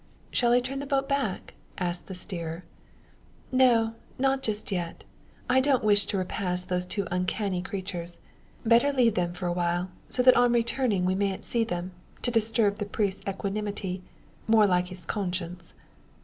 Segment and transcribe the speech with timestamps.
[0.31, 2.63] "Shall I turn the boat back?" asks the steerer.
[3.51, 5.03] "No; not just yet.
[5.47, 8.17] I don't wish to repass those two uncanny creatures.
[8.65, 11.91] Better leave them awhile, so that on returning we mayn't see them,
[12.23, 14.01] to disturb the priest's equanimity
[14.47, 15.75] more like his conscience."